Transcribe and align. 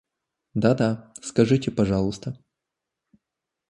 Да-да, 0.55 1.13
скажите 1.21 1.69
пожалуйста. 1.69 2.35